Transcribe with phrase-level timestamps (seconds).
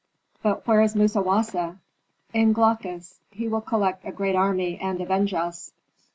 [0.41, 1.77] "But where is Musawasa?"
[2.33, 3.19] "In Glaucus.
[3.29, 5.73] He will collect a great army and avenge us."